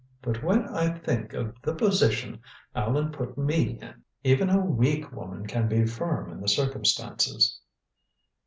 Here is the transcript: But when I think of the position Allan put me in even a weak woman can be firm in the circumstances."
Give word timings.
But 0.23 0.41
when 0.41 0.65
I 0.69 0.97
think 0.97 1.33
of 1.33 1.55
the 1.61 1.75
position 1.75 2.39
Allan 2.73 3.11
put 3.11 3.37
me 3.37 3.77
in 3.79 4.03
even 4.23 4.49
a 4.49 4.57
weak 4.59 5.11
woman 5.11 5.45
can 5.45 5.67
be 5.67 5.85
firm 5.85 6.31
in 6.31 6.41
the 6.41 6.49
circumstances." 6.49 7.59